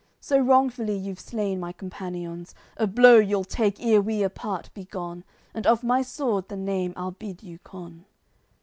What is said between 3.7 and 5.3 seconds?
ere we apart be gone,